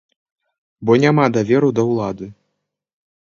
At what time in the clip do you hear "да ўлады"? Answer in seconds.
1.79-2.31